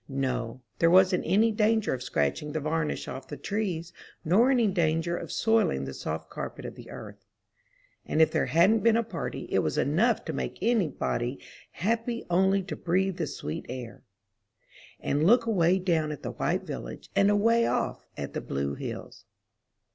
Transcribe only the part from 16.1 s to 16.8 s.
at the white